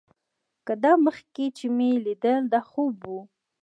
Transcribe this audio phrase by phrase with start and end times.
[0.65, 3.13] که دا مخکې چې مې ليدل دا خوب و.